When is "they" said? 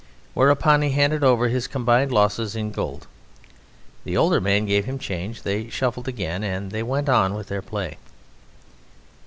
5.43-5.69, 6.71-6.81